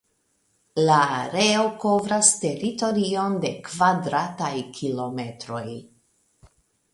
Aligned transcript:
La 0.85 0.93
areo 1.17 1.65
kovras 1.83 2.31
teritorion 2.45 3.35
de 3.45 3.53
kvadrataj 3.69 4.51
kilometroj. 4.79 5.63